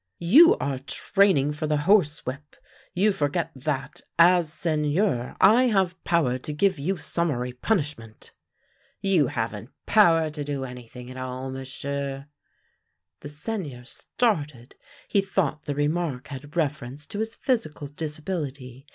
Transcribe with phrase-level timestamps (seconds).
[0.35, 2.55] "You are training for the horsewhip.
[2.95, 8.31] You forget that, as Seigneur, I have power to give you summary punishment.""
[9.01, 12.23] You haven't pozcer to do anything at all, M'sieu'!"
[13.21, 14.73] The Seigneur started.
[15.07, 18.87] He thought the remark had reference to his physical disability.